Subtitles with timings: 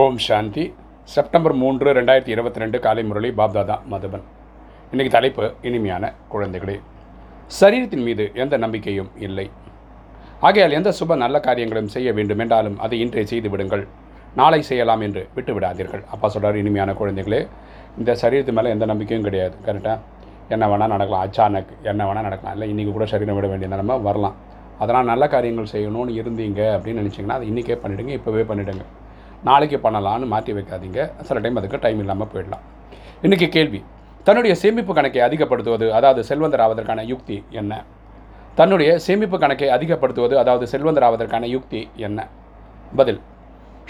[0.00, 0.62] ஓம் சாந்தி.
[1.14, 4.22] September மூன்று ரெண்டாயிரத்தி இருபத்தி ரெண்டு காலை முரளி பாப்தாதா மதுபன்.
[4.92, 6.76] இன்னைக்கு தலைப்பு இனிமையான குழந்தைகளே.
[7.58, 9.44] சரீரத்தின் மீது எந்த நம்பிக்கையும் இல்லை.
[10.46, 13.84] ஆகையால் எந்த சுப நல்ல காரியங்களும் செய்ய வேண்டும் என்றாலும் அதை இன்றே செய்து விடுங்கள்.
[14.40, 16.04] நாளை செய்யலாம் என்று விட்டு விடாதீர்கள்.
[16.14, 17.42] அப்பா சொல்கிறார் இனிமையான குழந்தைகளே
[17.98, 19.54] இந்த சரீரத்து மேலே எந்த நம்பிக்கையும் கிடையாது.
[19.68, 19.98] கரெக்டாக
[20.54, 21.26] என்ன வேணால் நடக்கலாம்.
[21.28, 22.56] அச்சானக் என்ன வேணால் நடக்கலாம்.
[22.58, 24.38] இல்லை இன்றைக்கி கூட சரீரம் விட வேண்டிய நிலமை வரலாம்.
[24.82, 28.86] அதனால் நல்ல காரியங்கள் செய்யணும்னு இருந்தீங்க அப்படின்னு நினச்சிங்கன்னா அதை இன்றைக்கே பண்ணிவிடுங்க இப்போவே பண்ணிவிடுங்க
[29.48, 31.00] நாளைக்கு பண்ணலான்னு மாற்றி வைக்காதீங்க.
[31.28, 32.64] சில டைம் அதுக்கு டைம் இல்லாமல் போயிடலாம்.
[33.26, 33.80] இன்றைக்கி கேள்வி.
[34.26, 37.72] தன்னுடைய சேமிப்பு கணக்கை அதிகப்படுத்துவது அதாவது செல்வந்தர் ஆவதற்கான யுக்தி என்ன?
[38.58, 42.28] தன்னுடைய சேமிப்பு கணக்கை அதிகப்படுத்துவது அதாவது செல்வந்தர் ஆவதற்கான யுக்தி என்ன?
[42.98, 43.20] பதில்.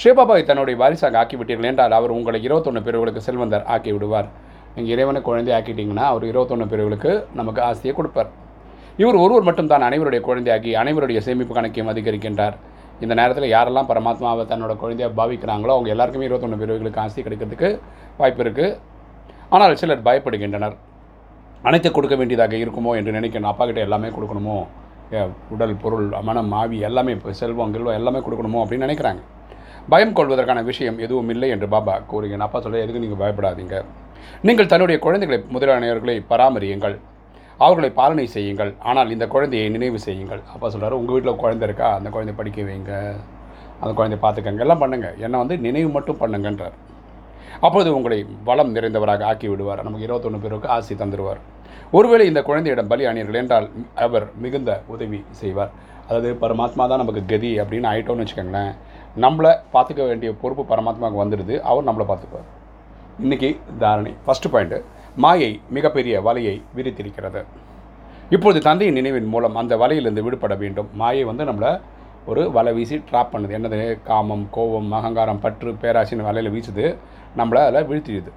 [0.02, 4.28] ஷேபாபாவை தன்னுடைய வாரிசாக ஆக்கிவிட்டீர்கள் என்றால் அவர் உங்களை இருபத்தொன்று பிரிவுகளுக்கு செல்வந்தர் ஆக்கி விடுவார்
[4.74, 8.30] நீங்கள் இறைவனை குழந்தை ஆக்கிட்டீங்கன்னா அவர் இருபத்தொன்று பிரிவுகளுக்கு நமக்கு ஆசையை கொடுப்பார்.
[9.02, 12.56] இவர் ஒருவர் மட்டும்தான் அனைவருடைய குழந்தையாகி அனைவருடைய சேமிப்பு கணக்கையும் அதிகரிக்கின்றார்.
[13.04, 17.68] இந்த நேரத்தில் யாரெல்லாம் பரமாத்மாவை தன்னோட குழந்தையாக பாவிக்கிறாங்களோ அவங்க எல்லாருக்குமே இருபத்தொன்று பிரிவுகளுக்கு ஆசி கிடைக்கிறதுக்கு
[18.20, 18.76] வாய்ப்பு இருக்குது
[19.56, 20.76] ஆனால் சிலர் பயப்படுகின்றனர்.
[21.68, 23.50] அனைத்து கொடுக்க வேண்டியதாக இருக்குமோ என்று நினைக்கணும்.
[23.52, 24.56] அப்பா கிட்ட எல்லாமே கொடுக்கணுமோ?
[25.54, 29.20] உடல் பொருள் மனம் ஆவி எல்லாமே இப்போ செல்வம் கில்வம் எல்லாமே கொடுக்கணுமோ அப்படின்னு நினைக்கிறாங்க.
[29.92, 33.76] பயம் கொள்வதற்கான விஷயம் எதுவும் இல்லை என்று பாபா கூறுகிறேன் அப்பா சொல்ல எதுக்கு நீங்கள் பயப்படாதீங்க?
[34.48, 36.96] நீங்கள் தன்னுடைய குழந்தைகளை முதலாளியர்களை பராமரியுங்கள்.
[37.64, 38.72] அவர்களை பாலனை செய்யுங்கள்.
[38.90, 40.42] ஆனால் இந்த குழந்தையை நினைவு செய்யுங்கள்.
[40.54, 41.88] அப்பா சொல்கிறாரு உங்கள் வீட்டில் குழந்தை இருக்கா?
[41.98, 42.92] அந்த குழந்தைய படிக்க வைங்க.
[43.80, 44.64] அந்த குழந்தைய பார்த்துக்கங்க.
[44.66, 46.76] எல்லாம் பண்ணுங்கள் என்னை வந்து நினைவு மட்டும் பண்ணுங்கன்றார்.
[47.66, 49.82] அப்பொழுது உங்களை வளம் நிறைந்தவராக ஆக்கி விடுவார்.
[49.86, 51.42] நமக்கு இருபத்தொன்று பேருக்கு ஆசி தந்துடுவார்
[51.98, 53.66] ஒருவேளை இந்த குழந்தையிடம் பலி அணியர்கள் என்றால்
[54.04, 55.72] அவர் மிகுந்த உதவி செய்வார்.
[56.08, 58.72] அதாவது பரமாத்மா தான் நமக்கு கதி அப்படின்னு ஆயிட்டோம்னு வச்சுக்கோங்களேன்.
[59.24, 61.54] நம்மளை பார்த்துக்க வேண்டிய பொறுப்பு பரமாத்மாவுக்கு வந்துடுது.
[61.70, 62.48] அவர் நம்மளை பார்த்துக்குவார்.
[63.24, 63.50] இன்றைக்கி
[63.82, 64.12] தாரணை.
[64.26, 64.80] ஃபஸ்ட்டு பாயிண்ட்டு
[65.16, 67.44] மாயை மிகப்பெரிய வலையை விரித்திருக்கிறது.
[68.30, 70.88] இப்பொழுது தந்தையின் நினைவின் மூலம் அந்த வலையிலிருந்து விடுபட வேண்டும்.
[70.92, 71.80] மாயை வந்து நம்மளை
[72.26, 73.54] ஒரு வலை வீசி ட்ராப் பண்ணுது.
[73.58, 74.02] என்னது?
[74.02, 76.96] காமம் கோபம் அகங்காரம் பற்று பேராசின்னு வலையில் வீசுது.
[77.36, 78.30] நம்மளை அதில் வீழ்த்திடுது.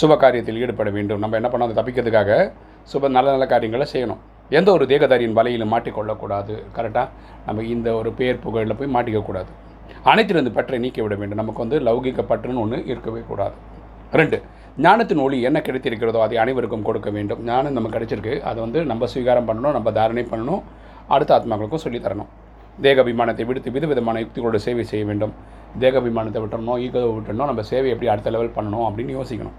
[0.00, 1.18] சுப காரியத்தில் ஈடுபட வேண்டும்.
[1.18, 2.52] நம்ம என்ன பண்ணோம் அதை தப்பிக்கிறதுக்காக
[2.92, 4.16] சுப நல்ல நல்ல காரியங்களை செய்யணும்.
[4.48, 6.62] எந்த ஒரு தேகதாரியின் வலையிலும் மாட்டிக்கொள்ளக்கூடாது.
[6.76, 7.08] கரெக்டாக
[7.46, 9.50] நம்ம இந்த ஒரு பேர் புகழில் போய் மாட்டிக்கக்கூடாது.
[10.02, 11.38] அனைத்திலிருந்து பற்றை நீக்கி விட வேண்டும்.
[11.38, 13.54] நமக்கு வந்து லௌகிக பற்றுன்னு ஒன்று இருக்கவே கூடாது.
[14.12, 14.42] ரெண்டு
[14.78, 17.44] ஞானத்தின் ஒளி என்ன கிடைத்திருக்கிறதோ அதை அனைவருக்கும் கொடுக்க வேண்டும்.
[17.44, 18.40] ஞானம் நம்ம கிடைச்சிருக்கு.
[18.40, 20.62] அதை வந்து நம்ம ஸ்வீகாரம் பண்ணணும் நம்ம தாரணை பண்ணணும்
[21.08, 22.26] அடுத்த ஆத்மாக்களுக்கும் சொல்லித் தரணும்.
[23.46, 25.32] விடுத்து விதவிதமான யுக்திகளோட சேவை செய்ய வேண்டும்.
[25.80, 29.52] தேகாபிமானத்தை விட்டணும் ஈகோவை விட்டணும் நம்ம சேவை எப்படி அடுத்த லெவல் பண்ணணும் அப்படின்னு யோசிக்கணும்.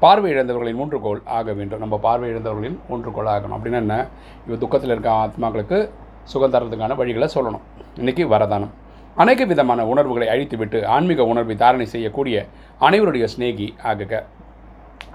[0.00, 1.78] பார்வை இழந்தவர்களின் ஊன்றுகோல் ஆக வேண்டும்.
[1.78, 3.58] நம்ம பார்வை இழந்தவர்களின் ஊன்றுகோல் ஆகணும்.
[3.58, 4.06] அப்படின்னா என்ன?
[4.46, 5.90] இவ துக்கத்தில் இருக்க ஆத்மாக்களுக்கு
[6.24, 7.60] சுகம் தரதுக்கான வழிகளை சொல்லணும்.
[7.96, 8.68] இன்றைக்கி வரதானம்.
[9.14, 12.46] அநேக விதமான உணர்வுகளை அழித்துவிட்டு ஆன்மீக உணர்வை தாரணை செய்யக்கூடிய
[12.80, 14.22] அனைவருடைய சிநேகி ஆகுக.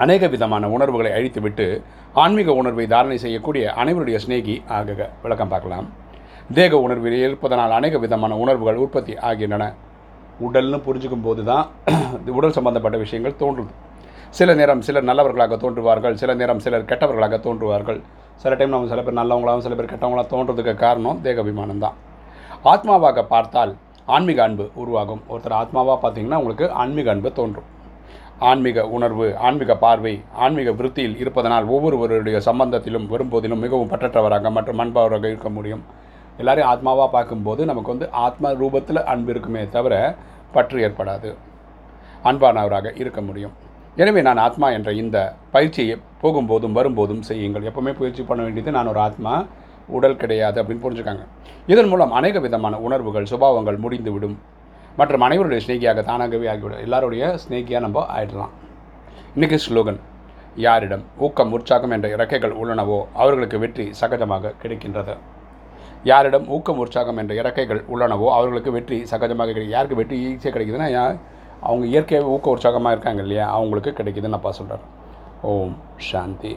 [0.03, 1.65] அநேக விதமான உணர்வுகளை அழித்துவிட்டு
[2.23, 4.99] ஆன்மீக உணர்வை தாரணை செய்யக்கூடிய அனைவருடைய சிநேகி ஆகுக.
[5.23, 5.87] விளக்கம் பார்க்கலாம்.
[6.57, 9.65] தேக உணர்வில் இருப்பதனால் அநேக விதமான உணர்வுகள் உற்பத்தி ஆகின்றன.
[10.45, 11.65] உடல்னு புரிஞ்சுக்கும் போது தான்
[12.21, 13.71] இது உடல் சம்பந்தப்பட்ட விஷயங்கள் தோன்றுது.
[14.37, 17.99] சில நேரம் சிலர் நல்லவர்களாக தோன்றுவார்கள் சில நேரம் சிலர் கெட்டவர்களாக தோன்றுவார்கள்.
[18.43, 21.97] சில டைம் நம்ம சில பேர் நல்லவங்களாகவும் சில பேர் கெட்டவங்களாக தோன்றதுக்கு காரணம் தேக அபிமானம் தான்.
[22.73, 23.73] ஆத்மாவாக பார்த்தால்
[24.15, 25.21] ஆன்மீக அன்பு உருவாகும்.
[25.33, 27.67] ஒருத்தர் ஆத்மாவாக பார்த்தீங்கன்னா உங்களுக்கு ஆன்மீக அன்பு தோன்றும்.
[28.39, 30.11] ஆன்மீக உணர்வு ஆன்மீக பார்வை
[30.43, 35.81] ஆன்மீக விருத்தியில் இருப்பதனால் ஒவ்வொருவருடைய சம்பந்தத்திலும் வரும்போதிலும் மிகவும் பற்றற்றவராக மற்றும் அன்பவராக இருக்க முடியும்.
[36.37, 39.93] எல்லாரையும் ஆத்மாவாக பார்க்கும்போது நமக்கு வந்து ஆத்மா ரூபத்தில் அன்பு இருக்குமே தவிர
[40.51, 41.31] பற்று ஏற்படாது.
[42.29, 43.53] அன்பானவராக இருக்க முடியும்.
[43.95, 45.17] எனவே நான் ஆத்மா என்ற இந்த
[45.51, 47.67] பயிற்சியை போகும்போதும் வரும்போதும் செய்யுங்கள்.
[47.69, 49.33] எப்போவுமே பயிற்சி பண்ண வேண்டியது நான் ஒரு ஆத்மா
[49.97, 51.23] உடல் கிடையாது அப்படின்னு புரிஞ்சுக்காங்க.
[51.67, 54.37] இதன் மூலம் அநேக விதமான உணர்வுகள் சுபாவங்கள் முடிந்துவிடும்.
[54.97, 58.53] மற்றும் அனைவருடைய ஸ்நேகியாக தானாகவே ஆகிவிடும் எல்லாருடைய ஸ்நேகியாக நம்ம ஆயிடலாம்.
[59.35, 59.99] இன்றைக்கி ஸ்லோகன்
[60.65, 65.15] யாரிடம் ஊக்கம் உற்சாகம் என்ற இறக்கைகள் உள்ளனவோ அவர்களுக்கு வெற்றி சகஜமாக கிடைக்கின்றது.
[66.11, 70.89] யாரிடம் ஊக்கம் உற்சாகம் என்ற இறக்கைகள் உள்ளனவோ அவர்களுக்கு வெற்றி சகஜமாக கிடைக்கும் யாருக்கு வெற்றி ஈஸியாக கிடைக்குதுன்னா
[71.67, 73.45] அவங்க இயற்கையாக ஊக்க உற்சாகமாக இருக்காங்க இல்லையா?
[73.55, 74.85] அவங்களுக்கு கிடைக்குதுன்னு அப்பா சொல்கிறார்
[75.51, 75.75] ஓம்
[76.09, 76.53] சாந்தி.